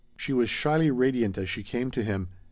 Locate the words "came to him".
1.61-2.29